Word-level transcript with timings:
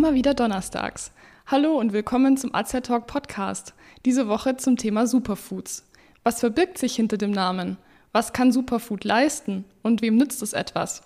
Immer 0.00 0.14
wieder 0.14 0.32
donnerstags. 0.32 1.12
Hallo 1.46 1.78
und 1.78 1.92
willkommen 1.92 2.38
zum 2.38 2.54
AZ 2.54 2.70
Talk 2.84 3.06
Podcast. 3.06 3.74
Diese 4.06 4.28
Woche 4.28 4.56
zum 4.56 4.78
Thema 4.78 5.06
Superfoods. 5.06 5.84
Was 6.22 6.40
verbirgt 6.40 6.78
sich 6.78 6.96
hinter 6.96 7.18
dem 7.18 7.32
Namen? 7.32 7.76
Was 8.10 8.32
kann 8.32 8.50
Superfood 8.50 9.04
leisten? 9.04 9.66
Und 9.82 10.00
wem 10.00 10.16
nützt 10.16 10.40
es 10.40 10.54
etwas? 10.54 11.02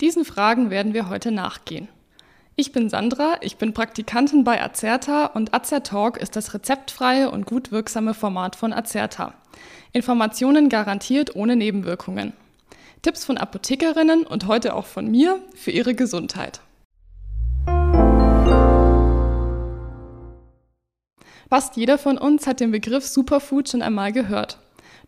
Diesen 0.00 0.24
Fragen 0.24 0.70
werden 0.70 0.94
wir 0.94 1.08
heute 1.08 1.32
nachgehen. 1.32 1.88
Ich 2.54 2.70
bin 2.70 2.88
Sandra, 2.88 3.34
ich 3.40 3.56
bin 3.56 3.74
Praktikantin 3.74 4.44
bei 4.44 4.62
Acerta 4.62 5.26
und 5.26 5.50
Talk 5.82 6.16
ist 6.16 6.36
das 6.36 6.54
rezeptfreie 6.54 7.32
und 7.32 7.46
gut 7.46 7.72
wirksame 7.72 8.14
Format 8.14 8.54
von 8.54 8.72
Acerta. 8.72 9.34
Informationen 9.92 10.68
garantiert 10.68 11.34
ohne 11.34 11.56
Nebenwirkungen. 11.56 12.32
Tipps 13.02 13.24
von 13.24 13.38
Apothekerinnen 13.38 14.24
und 14.24 14.46
heute 14.46 14.76
auch 14.76 14.86
von 14.86 15.10
mir 15.10 15.40
für 15.56 15.72
ihre 15.72 15.96
Gesundheit. 15.96 16.60
Fast 21.48 21.76
jeder 21.76 21.96
von 21.96 22.18
uns 22.18 22.46
hat 22.46 22.58
den 22.58 22.72
Begriff 22.72 23.06
Superfood 23.06 23.68
schon 23.68 23.82
einmal 23.82 24.12
gehört. 24.12 24.58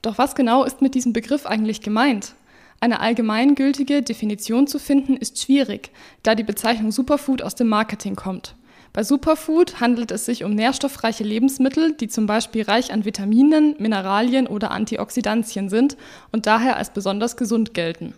Doch 0.03 0.19
was 0.19 0.37
genau 0.37 0.63
ist 0.63 0.81
mit 0.81 0.95
diesem 0.95 1.13
Begriff 1.13 1.47
eigentlich 1.47 1.81
gemeint? 1.81 2.35
Eine 2.79 3.01
allgemeingültige 3.01 4.03
Definition 4.03 4.69
zu 4.69 4.79
finden 4.79 5.17
ist 5.17 5.43
schwierig, 5.43 5.91
da 6.23 6.37
die 6.37 6.45
Bezeichnung 6.45 6.93
Superfood 6.93 7.43
aus 7.43 7.57
dem 7.57 7.67
Marketing 7.67 8.15
kommt. 8.15 8.55
Bei 8.93 9.03
Superfood 9.03 9.81
handelt 9.81 10.13
es 10.13 10.27
sich 10.27 10.45
um 10.45 10.55
nährstoffreiche 10.55 11.25
Lebensmittel, 11.25 11.93
die 11.93 12.09
zum 12.09 12.27
Beispiel 12.27 12.63
reich 12.63 12.93
an 12.93 13.05
Vitaminen, 13.05 13.75
Mineralien 13.79 14.47
oder 14.47 14.71
Antioxidantien 14.71 15.69
sind 15.69 15.97
und 16.31 16.47
daher 16.47 16.77
als 16.77 16.91
besonders 16.91 17.37
gesund 17.37 17.75
gelten. 17.75 18.15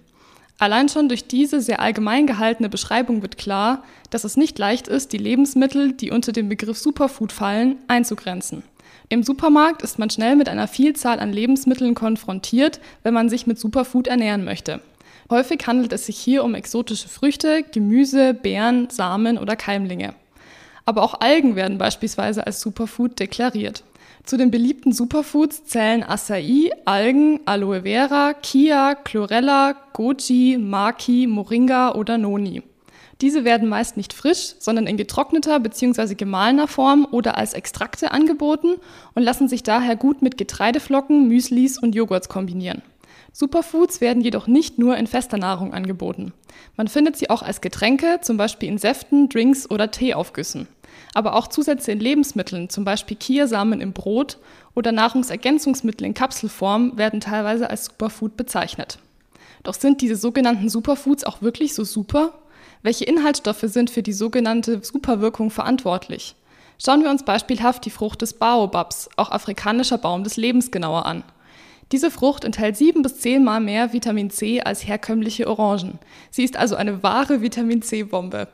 Allein 0.61 0.91
schon 0.91 1.09
durch 1.09 1.27
diese 1.27 1.63
sehr 1.63 1.81
allgemein 1.81 2.27
gehaltene 2.27 2.69
Beschreibung 2.69 3.23
wird 3.23 3.39
klar, 3.39 3.83
dass 4.11 4.25
es 4.25 4.37
nicht 4.37 4.59
leicht 4.59 4.89
ist, 4.89 5.15
die 5.15 5.19
Lebensmittel, 5.19 5.93
die 5.93 6.11
unter 6.11 6.33
den 6.33 6.51
Begriff 6.51 6.77
Superfood 6.77 7.33
fallen, 7.33 7.79
einzugrenzen. 7.89 8.63
Im 9.09 9.23
Supermarkt 9.23 9.81
ist 9.81 9.99
man 9.99 10.11
schnell 10.11 10.37
mit 10.37 10.51
einer 10.51 10.69
Vielzahl 10.69 11.19
an 11.19 11.33
Lebensmitteln 11.33 11.95
konfrontiert, 11.95 12.79
wenn 13.03 13.15
man 13.15 13.31
sich 13.31 13.47
mit 13.47 13.59
Superfood 13.59 14.07
ernähren 14.07 14.45
möchte. 14.45 14.81
Häufig 15.31 15.67
handelt 15.67 15.95
es 15.95 16.05
sich 16.05 16.19
hier 16.19 16.45
um 16.45 16.55
exotische 16.55 17.09
Früchte, 17.09 17.63
Gemüse, 17.63 18.35
Beeren, 18.35 18.91
Samen 18.91 19.39
oder 19.39 19.57
Keimlinge. 19.57 20.15
Aber 20.85 21.03
auch 21.03 21.23
Algen 21.23 21.57
werden 21.57 21.79
beispielsweise 21.79 22.47
als 22.47 22.61
Superfood 22.61 23.19
deklariert. 23.19 23.83
Zu 24.25 24.37
den 24.37 24.51
beliebten 24.51 24.93
Superfoods 24.93 25.65
zählen 25.65 26.03
Acai, 26.03 26.71
Algen, 26.85 27.41
Aloe 27.47 27.83
Vera, 27.83 28.35
Kia, 28.35 28.95
Chlorella, 28.95 29.75
Goji, 29.93 30.59
Maki, 30.59 31.27
Moringa 31.27 31.95
oder 31.95 32.19
Noni. 32.19 32.63
Diese 33.21 33.45
werden 33.45 33.69
meist 33.69 33.97
nicht 33.97 34.13
frisch, 34.13 34.55
sondern 34.59 34.87
in 34.87 34.97
getrockneter 34.97 35.59
bzw. 35.61 36.15
gemahlener 36.15 36.69
Form 36.69 37.07
oder 37.11 37.37
als 37.37 37.55
Extrakte 37.55 38.13
angeboten 38.13 38.77
und 39.15 39.23
lassen 39.23 39.49
sich 39.49 39.63
daher 39.63 39.97
gut 39.97 40.23
mit 40.23 40.39
Getreideflocken, 40.39 41.29
Müslis 41.29 41.79
und 41.79 41.95
Joghurts 41.95 42.29
kombinieren. 42.29 42.83
Superfoods 43.33 44.01
werden 44.01 44.23
jedoch 44.23 44.47
nicht 44.47 44.79
nur 44.79 44.97
in 44.97 45.07
fester 45.07 45.37
Nahrung 45.39 45.73
angeboten. 45.73 46.33
Man 46.77 46.89
findet 46.89 47.17
sie 47.17 47.31
auch 47.31 47.43
als 47.43 47.61
Getränke, 47.61 48.21
zum 48.23 48.37
Beispiel 48.37 48.69
in 48.69 48.79
Säften, 48.79 49.29
Drinks 49.29 49.71
oder 49.71 49.91
Teeaufgüssen 49.91 50.67
aber 51.15 51.35
auch 51.35 51.49
Zusätze 51.49 51.93
in 51.93 52.01
Lebensmitteln, 52.01 52.69
zum 52.69 52.85
Beispiel 52.85 53.17
Kiasamen 53.17 53.81
im 53.81 53.93
Brot 53.93 54.39
oder 54.75 54.93
Nahrungsergänzungsmittel 54.93 56.07
in 56.07 56.15
Kapselform, 56.15 56.97
werden 56.97 57.21
teilweise 57.21 57.71
als 57.71 57.87
Superfood 57.87 58.37
bezeichnet. 58.37 58.99
Doch 59.63 59.75
sind 59.75 60.01
diese 60.01 60.17
sogenannten 60.17 60.69
Superfoods 60.69 61.25
auch 61.25 61.43
wirklich 61.43 61.75
so 61.75 61.85
super? 61.85 62.35
Welche 62.83 63.05
Inhaltsstoffe 63.05 63.65
sind 63.65 63.91
für 63.91 64.03
die 64.03 64.13
sogenannte 64.13 64.81
Superwirkung 64.83 65.51
verantwortlich? 65.51 66.35
Schauen 66.83 67.03
wir 67.03 67.11
uns 67.11 67.25
beispielhaft 67.25 67.85
die 67.85 67.91
Frucht 67.91 68.23
des 68.23 68.33
Baobabs, 68.33 69.11
auch 69.17 69.31
afrikanischer 69.31 69.99
Baum 69.99 70.25
des 70.25 70.39
Lebens, 70.39 70.71
genauer 70.71 71.05
an. 71.05 71.25
Diese 71.93 72.11
Frucht 72.11 72.45
enthält 72.45 72.77
sieben 72.77 73.03
bis 73.03 73.19
zehnmal 73.19 73.61
mehr 73.61 73.93
Vitamin 73.93 74.31
C 74.31 74.63
als 74.63 74.87
herkömmliche 74.87 75.49
Orangen. 75.49 75.99
Sie 76.31 76.45
ist 76.45 76.57
also 76.57 76.77
eine 76.77 77.03
wahre 77.03 77.43
Vitamin 77.43 77.83
C-Bombe. 77.83 78.49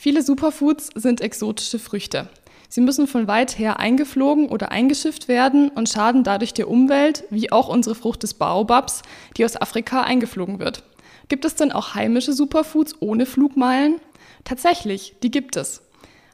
Viele 0.00 0.22
Superfoods 0.22 0.90
sind 0.94 1.20
exotische 1.20 1.80
Früchte. 1.80 2.28
Sie 2.68 2.80
müssen 2.80 3.08
von 3.08 3.26
weit 3.26 3.58
her 3.58 3.80
eingeflogen 3.80 4.48
oder 4.48 4.70
eingeschifft 4.70 5.26
werden 5.26 5.70
und 5.70 5.88
schaden 5.88 6.22
dadurch 6.22 6.54
der 6.54 6.68
Umwelt, 6.68 7.24
wie 7.30 7.50
auch 7.50 7.68
unsere 7.68 7.96
Frucht 7.96 8.22
des 8.22 8.34
Baobabs, 8.34 9.02
die 9.36 9.44
aus 9.44 9.60
Afrika 9.60 10.02
eingeflogen 10.02 10.60
wird. 10.60 10.84
Gibt 11.26 11.44
es 11.44 11.56
denn 11.56 11.72
auch 11.72 11.96
heimische 11.96 12.32
Superfoods 12.32 12.94
ohne 13.00 13.26
Flugmeilen? 13.26 13.96
Tatsächlich, 14.44 15.16
die 15.24 15.32
gibt 15.32 15.56
es. 15.56 15.82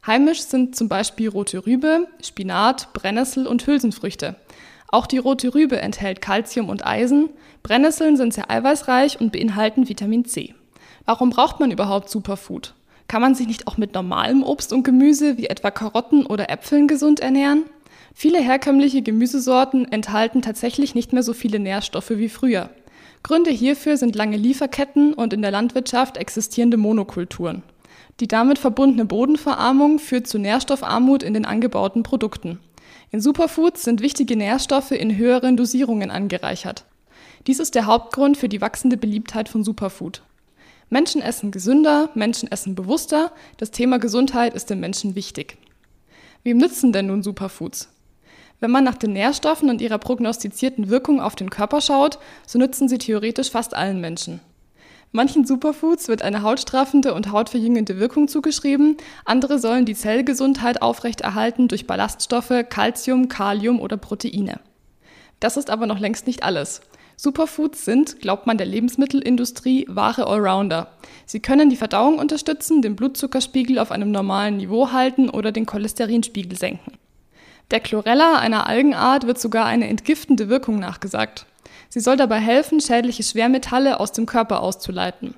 Heimisch 0.06 0.42
sind 0.42 0.76
zum 0.76 0.90
Beispiel 0.90 1.30
rote 1.30 1.64
Rübe, 1.64 2.06
Spinat, 2.22 2.92
Brennnessel 2.92 3.46
und 3.46 3.66
Hülsenfrüchte. 3.66 4.36
Auch 4.88 5.06
die 5.06 5.16
rote 5.16 5.54
Rübe 5.54 5.80
enthält 5.80 6.20
Kalzium 6.20 6.68
und 6.68 6.84
Eisen, 6.84 7.30
Brennnesseln 7.62 8.18
sind 8.18 8.34
sehr 8.34 8.50
eiweißreich 8.50 9.22
und 9.22 9.32
beinhalten 9.32 9.88
Vitamin 9.88 10.26
C. 10.26 10.54
Warum 11.06 11.30
braucht 11.30 11.60
man 11.60 11.70
überhaupt 11.70 12.10
Superfood? 12.10 12.74
Kann 13.14 13.22
man 13.22 13.36
sich 13.36 13.46
nicht 13.46 13.68
auch 13.68 13.76
mit 13.76 13.94
normalem 13.94 14.42
Obst 14.42 14.72
und 14.72 14.82
Gemüse 14.82 15.38
wie 15.38 15.46
etwa 15.46 15.70
Karotten 15.70 16.26
oder 16.26 16.50
Äpfeln 16.50 16.88
gesund 16.88 17.20
ernähren? 17.20 17.62
Viele 18.12 18.40
herkömmliche 18.40 19.02
Gemüsesorten 19.02 19.84
enthalten 19.92 20.42
tatsächlich 20.42 20.96
nicht 20.96 21.12
mehr 21.12 21.22
so 21.22 21.32
viele 21.32 21.60
Nährstoffe 21.60 22.10
wie 22.10 22.28
früher. 22.28 22.70
Gründe 23.22 23.52
hierfür 23.52 23.98
sind 23.98 24.16
lange 24.16 24.36
Lieferketten 24.36 25.14
und 25.14 25.32
in 25.32 25.42
der 25.42 25.52
Landwirtschaft 25.52 26.16
existierende 26.16 26.76
Monokulturen. 26.76 27.62
Die 28.18 28.26
damit 28.26 28.58
verbundene 28.58 29.04
Bodenverarmung 29.04 30.00
führt 30.00 30.26
zu 30.26 30.38
Nährstoffarmut 30.38 31.22
in 31.22 31.34
den 31.34 31.44
angebauten 31.44 32.02
Produkten. 32.02 32.58
In 33.12 33.20
Superfoods 33.20 33.84
sind 33.84 34.00
wichtige 34.00 34.34
Nährstoffe 34.34 34.90
in 34.90 35.16
höheren 35.16 35.56
Dosierungen 35.56 36.10
angereichert. 36.10 36.84
Dies 37.46 37.60
ist 37.60 37.76
der 37.76 37.86
Hauptgrund 37.86 38.36
für 38.36 38.48
die 38.48 38.60
wachsende 38.60 38.96
Beliebtheit 38.96 39.48
von 39.48 39.62
Superfood. 39.62 40.22
Menschen 40.90 41.22
essen 41.22 41.50
gesünder, 41.50 42.10
Menschen 42.14 42.50
essen 42.50 42.74
bewusster. 42.74 43.32
Das 43.56 43.70
Thema 43.70 43.98
Gesundheit 43.98 44.54
ist 44.54 44.70
den 44.70 44.80
Menschen 44.80 45.14
wichtig. 45.14 45.56
Wem 46.42 46.58
nützen 46.58 46.92
denn 46.92 47.06
nun 47.06 47.22
Superfoods? 47.22 47.88
Wenn 48.60 48.70
man 48.70 48.84
nach 48.84 48.96
den 48.96 49.12
Nährstoffen 49.12 49.68
und 49.68 49.80
ihrer 49.80 49.98
prognostizierten 49.98 50.88
Wirkung 50.88 51.20
auf 51.20 51.34
den 51.34 51.50
Körper 51.50 51.80
schaut, 51.80 52.18
so 52.46 52.58
nützen 52.58 52.88
sie 52.88 52.98
theoretisch 52.98 53.50
fast 53.50 53.74
allen 53.74 54.00
Menschen. 54.00 54.40
Manchen 55.12 55.46
Superfoods 55.46 56.08
wird 56.08 56.22
eine 56.22 56.42
hautstraffende 56.42 57.14
und 57.14 57.30
hautverjüngende 57.30 58.00
Wirkung 58.00 58.26
zugeschrieben, 58.26 58.96
andere 59.24 59.60
sollen 59.60 59.84
die 59.84 59.94
Zellgesundheit 59.94 60.82
aufrechterhalten 60.82 61.68
durch 61.68 61.86
Ballaststoffe, 61.86 62.64
Calcium, 62.68 63.28
Kalium 63.28 63.80
oder 63.80 63.96
Proteine. 63.96 64.58
Das 65.38 65.56
ist 65.56 65.70
aber 65.70 65.86
noch 65.86 66.00
längst 66.00 66.26
nicht 66.26 66.42
alles. 66.42 66.80
Superfoods 67.16 67.84
sind, 67.84 68.20
glaubt 68.20 68.46
man 68.46 68.58
der 68.58 68.66
Lebensmittelindustrie, 68.66 69.86
wahre 69.88 70.26
Allrounder. 70.26 70.88
Sie 71.26 71.40
können 71.40 71.70
die 71.70 71.76
Verdauung 71.76 72.18
unterstützen, 72.18 72.82
den 72.82 72.96
Blutzuckerspiegel 72.96 73.78
auf 73.78 73.90
einem 73.90 74.10
normalen 74.10 74.56
Niveau 74.56 74.92
halten 74.92 75.30
oder 75.30 75.52
den 75.52 75.66
Cholesterinspiegel 75.66 76.56
senken. 76.56 76.98
Der 77.70 77.80
Chlorella, 77.80 78.38
einer 78.38 78.66
Algenart, 78.66 79.26
wird 79.26 79.38
sogar 79.38 79.66
eine 79.66 79.88
entgiftende 79.88 80.48
Wirkung 80.48 80.78
nachgesagt. 80.78 81.46
Sie 81.88 82.00
soll 82.00 82.16
dabei 82.16 82.40
helfen, 82.40 82.80
schädliche 82.80 83.22
Schwermetalle 83.22 84.00
aus 84.00 84.12
dem 84.12 84.26
Körper 84.26 84.60
auszuleiten. 84.60 85.34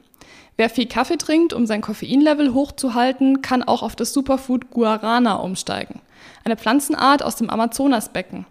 Wer 0.56 0.70
viel 0.70 0.86
Kaffee 0.86 1.18
trinkt, 1.18 1.52
um 1.52 1.66
sein 1.66 1.82
Koffeinlevel 1.82 2.54
hochzuhalten, 2.54 3.42
kann 3.42 3.62
auch 3.62 3.82
auf 3.82 3.94
das 3.94 4.14
Superfood 4.14 4.70
Guarana 4.70 5.34
umsteigen. 5.36 6.00
Eine 6.44 6.56
Pflanzenart 6.56 7.22
aus 7.22 7.36
dem 7.36 7.50
Amazonasbecken. 7.50 8.46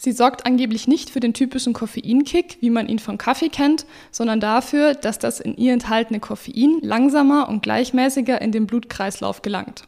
Sie 0.00 0.12
sorgt 0.12 0.46
angeblich 0.46 0.86
nicht 0.86 1.10
für 1.10 1.18
den 1.18 1.34
typischen 1.34 1.72
Koffeinkick, 1.72 2.58
wie 2.60 2.70
man 2.70 2.88
ihn 2.88 3.00
von 3.00 3.18
Kaffee 3.18 3.48
kennt, 3.48 3.84
sondern 4.12 4.38
dafür, 4.38 4.94
dass 4.94 5.18
das 5.18 5.40
in 5.40 5.56
ihr 5.56 5.72
enthaltene 5.72 6.20
Koffein 6.20 6.78
langsamer 6.82 7.48
und 7.48 7.64
gleichmäßiger 7.64 8.40
in 8.40 8.52
den 8.52 8.68
Blutkreislauf 8.68 9.42
gelangt. 9.42 9.82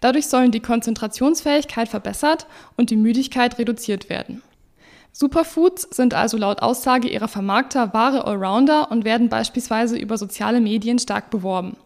Dadurch 0.00 0.26
sollen 0.26 0.50
die 0.50 0.60
Konzentrationsfähigkeit 0.60 1.88
verbessert 1.88 2.48
und 2.76 2.90
die 2.90 2.96
Müdigkeit 2.96 3.56
reduziert 3.58 4.10
werden. 4.10 4.42
Superfoods 5.12 5.82
sind 5.92 6.14
also 6.14 6.36
laut 6.36 6.60
Aussage 6.60 7.08
ihrer 7.08 7.28
Vermarkter 7.28 7.94
wahre 7.94 8.26
Allrounder 8.26 8.90
und 8.90 9.04
werden 9.04 9.28
beispielsweise 9.28 9.96
über 9.96 10.18
soziale 10.18 10.60
Medien 10.60 10.98
stark 10.98 11.30
beworben. 11.30 11.76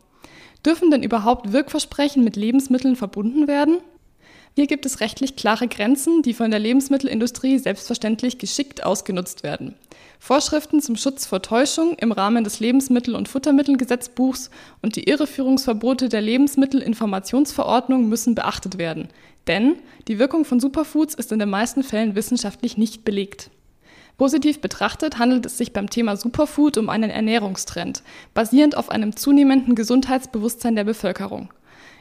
Dürfen 0.65 0.91
denn 0.91 1.03
überhaupt 1.03 1.53
Wirkversprechen 1.53 2.25
mit 2.25 2.37
Lebensmitteln 2.37 2.97
verbunden 2.97 3.47
werden? 3.47 3.81
Hier 4.54 4.66
gibt 4.66 4.86
es 4.86 5.00
rechtlich 5.00 5.36
klare 5.36 5.68
Grenzen, 5.68 6.22
die 6.22 6.34
von 6.34 6.50
der 6.50 6.60
Lebensmittelindustrie 6.60 7.58
selbstverständlich 7.58 8.38
geschickt 8.38 8.84
ausgenutzt 8.84 9.42
werden. 9.42 9.74
Vorschriften 10.18 10.80
zum 10.80 10.96
Schutz 10.96 11.26
vor 11.26 11.42
Täuschung 11.42 11.94
im 11.98 12.10
Rahmen 12.10 12.42
des 12.42 12.58
Lebensmittel- 12.60 13.14
und 13.14 13.28
Futtermittelgesetzbuchs 13.28 14.50
und 14.82 14.96
die 14.96 15.04
Irreführungsverbote 15.04 16.08
der 16.08 16.20
Lebensmittelinformationsverordnung 16.22 18.08
müssen 18.08 18.34
beachtet 18.34 18.78
werden. 18.78 19.08
Denn 19.46 19.76
die 20.08 20.18
Wirkung 20.18 20.44
von 20.44 20.60
Superfoods 20.60 21.14
ist 21.14 21.32
in 21.32 21.38
den 21.38 21.50
meisten 21.50 21.82
Fällen 21.82 22.14
wissenschaftlich 22.14 22.76
nicht 22.76 23.04
belegt. 23.04 23.50
Positiv 24.18 24.60
betrachtet 24.60 25.18
handelt 25.20 25.46
es 25.46 25.56
sich 25.56 25.72
beim 25.72 25.88
Thema 25.88 26.16
Superfood 26.16 26.76
um 26.76 26.88
einen 26.90 27.08
Ernährungstrend, 27.08 28.02
basierend 28.34 28.76
auf 28.76 28.90
einem 28.90 29.14
zunehmenden 29.14 29.76
Gesundheitsbewusstsein 29.76 30.74
der 30.74 30.82
Bevölkerung. 30.82 31.50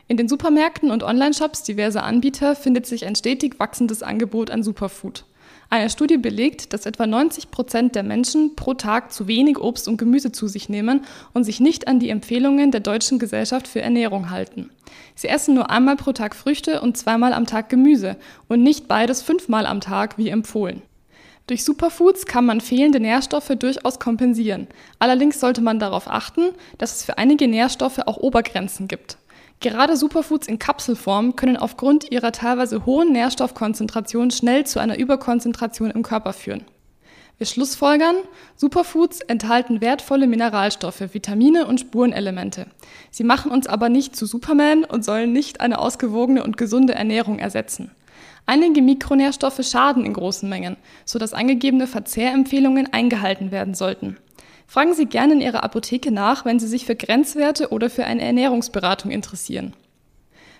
In 0.09 0.15
den 0.15 0.29
Supermärkten 0.29 0.89
und 0.89 1.03
Onlineshops 1.03 1.63
diverser 1.63 2.03
Anbieter 2.03 2.55
findet 2.55 2.85
sich 2.85 3.05
ein 3.05 3.15
stetig 3.15 3.59
wachsendes 3.59 4.03
Angebot 4.03 4.49
an 4.49 4.63
Superfood. 4.63 5.25
Eine 5.69 5.89
Studie 5.89 6.15
belegt, 6.15 6.71
dass 6.71 6.85
etwa 6.85 7.05
90 7.05 7.51
Prozent 7.51 7.93
der 7.93 8.03
Menschen 8.03 8.55
pro 8.55 8.73
Tag 8.73 9.11
zu 9.11 9.27
wenig 9.27 9.59
Obst 9.59 9.89
und 9.89 9.97
Gemüse 9.97 10.31
zu 10.31 10.47
sich 10.47 10.69
nehmen 10.69 11.03
und 11.33 11.43
sich 11.43 11.59
nicht 11.59 11.89
an 11.89 11.99
die 11.99 12.09
Empfehlungen 12.09 12.71
der 12.71 12.79
Deutschen 12.79 13.19
Gesellschaft 13.19 13.67
für 13.67 13.81
Ernährung 13.81 14.29
halten. 14.29 14.69
Sie 15.13 15.27
essen 15.27 15.55
nur 15.55 15.69
einmal 15.69 15.97
pro 15.97 16.13
Tag 16.13 16.37
Früchte 16.37 16.79
und 16.79 16.95
zweimal 16.95 17.33
am 17.33 17.45
Tag 17.45 17.67
Gemüse 17.67 18.15
und 18.47 18.63
nicht 18.63 18.87
beides 18.87 19.21
fünfmal 19.21 19.65
am 19.65 19.81
Tag 19.81 20.17
wie 20.17 20.29
empfohlen. 20.29 20.83
Durch 21.47 21.65
Superfoods 21.65 22.25
kann 22.25 22.45
man 22.45 22.61
fehlende 22.61 23.01
Nährstoffe 23.01 23.51
durchaus 23.59 23.99
kompensieren. 23.99 24.67
Allerdings 24.99 25.41
sollte 25.41 25.61
man 25.61 25.79
darauf 25.79 26.09
achten, 26.09 26.51
dass 26.77 26.95
es 26.95 27.03
für 27.03 27.17
einige 27.17 27.49
Nährstoffe 27.49 27.99
auch 27.99 28.17
Obergrenzen 28.17 28.87
gibt. 28.87 29.17
Gerade 29.59 29.97
Superfoods 29.97 30.47
in 30.47 30.59
Kapselform 30.59 31.35
können 31.35 31.57
aufgrund 31.57 32.11
ihrer 32.11 32.31
teilweise 32.31 32.85
hohen 32.85 33.11
Nährstoffkonzentration 33.11 34.29
schnell 34.29 34.67
zu 34.67 34.79
einer 34.79 34.99
Überkonzentration 34.99 35.89
im 35.89 36.03
Körper 36.03 36.33
führen. 36.33 36.65
Wir 37.39 37.47
schlussfolgern, 37.47 38.15
Superfoods 38.55 39.21
enthalten 39.21 39.81
wertvolle 39.81 40.27
Mineralstoffe, 40.27 41.13
Vitamine 41.13 41.65
und 41.67 41.79
Spurenelemente. 41.79 42.67
Sie 43.11 43.23
machen 43.23 43.51
uns 43.51 43.67
aber 43.67 43.89
nicht 43.89 44.15
zu 44.15 44.25
Superman 44.25 44.83
und 44.83 45.05
sollen 45.05 45.33
nicht 45.33 45.61
eine 45.61 45.79
ausgewogene 45.79 46.43
und 46.43 46.57
gesunde 46.57 46.93
Ernährung 46.93 47.37
ersetzen. 47.39 47.91
Einige 48.45 48.81
Mikronährstoffe 48.81 49.63
schaden 49.63 50.05
in 50.05 50.13
großen 50.13 50.47
Mengen, 50.47 50.77
sodass 51.05 51.33
angegebene 51.33 51.85
Verzehrempfehlungen 51.85 52.91
eingehalten 52.93 53.51
werden 53.51 53.73
sollten. 53.73 54.17
Fragen 54.67 54.93
Sie 54.93 55.05
gerne 55.05 55.33
in 55.33 55.41
Ihrer 55.41 55.63
Apotheke 55.63 56.11
nach, 56.11 56.43
wenn 56.43 56.59
Sie 56.59 56.67
sich 56.67 56.85
für 56.85 56.95
Grenzwerte 56.95 57.69
oder 57.69 57.89
für 57.89 58.03
eine 58.03 58.21
Ernährungsberatung 58.21 59.11
interessieren. 59.11 59.73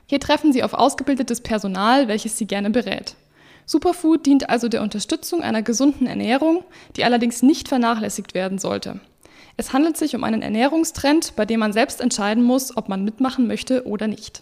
Hier 0.06 0.21
treffen 0.21 0.54
Sie 0.54 0.63
auf 0.63 0.74
ausgebildetes 0.74 1.42
Personal, 1.42 2.07
welches 2.07 2.38
Sie 2.38 2.48
gerne 2.48 2.69
berät. 2.69 3.15
Superfood 3.65 4.25
dient 4.25 4.50
also 4.50 4.69
der 4.69 4.81
Unterstützung 4.81 5.44
einer 5.44 5.62
gesunden 5.62 6.07
Ernährung, 6.07 6.63
die 6.95 7.04
allerdings 7.04 7.44
nicht 7.44 7.68
vernachlässigt 7.68 8.33
werden 8.33 8.59
sollte. 8.59 9.01
Es 9.57 9.74
handelt 9.74 9.98
sich 9.98 10.15
um 10.15 10.24
einen 10.24 10.42
Ernährungstrend, 10.42 11.36
bei 11.36 11.45
dem 11.45 11.59
man 11.59 11.74
selbst 11.74 12.00
entscheiden 12.00 12.44
muss, 12.44 12.77
ob 12.77 12.88
man 12.88 13.04
mitmachen 13.04 13.45
möchte 13.45 13.86
oder 13.86 14.07
nicht. 14.07 14.42